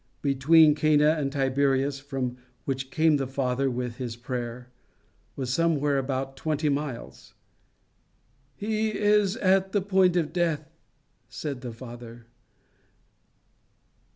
Between 0.23 0.73
Cana 0.73 1.09
and 1.11 1.31
Tiberias, 1.31 1.99
from 1.99 2.37
which 2.65 2.89
came 2.89 3.17
the 3.17 3.27
father 3.27 3.69
with 3.69 3.97
his 3.97 4.15
prayer, 4.15 4.71
was 5.35 5.53
somewhere 5.53 5.99
about 5.99 6.35
twenty 6.35 6.69
miles. 6.69 7.35
"He 8.55 8.97
is 8.97 9.37
at 9.37 9.73
the 9.73 9.81
point 9.83 10.15
of 10.15 10.33
death," 10.33 10.71
said 11.29 11.61
the 11.61 11.71
father. 11.71 12.25